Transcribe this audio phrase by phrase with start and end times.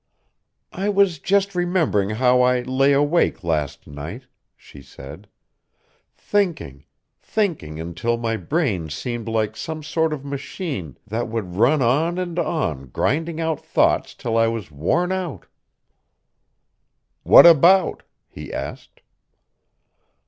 [0.73, 4.25] "I was just remembering how I lay awake last night,"
[4.57, 5.27] she said,
[6.17, 6.85] "thinking,
[7.21, 12.39] thinking until my brain seemed like some sort of machine that would run on and
[12.39, 15.45] on grinding out thoughts till I was worn out."
[17.21, 19.03] "What about?" he asked.